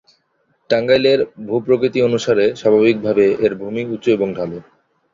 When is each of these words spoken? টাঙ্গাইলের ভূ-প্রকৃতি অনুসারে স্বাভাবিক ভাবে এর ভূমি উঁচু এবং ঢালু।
টাঙ্গাইলের 0.69 1.19
ভূ-প্রকৃতি 1.47 1.99
অনুসারে 2.01 2.45
স্বাভাবিক 2.55 2.97
ভাবে 3.01 3.25
এর 3.39 3.53
ভূমি 3.55 3.81
উঁচু 3.85 4.09
এবং 4.11 4.27
ঢালু। 4.35 4.59